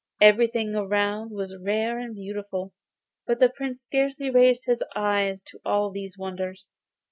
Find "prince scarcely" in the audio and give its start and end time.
3.49-4.31